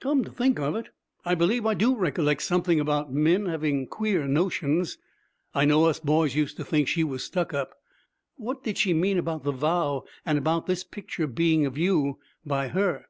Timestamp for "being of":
11.26-11.76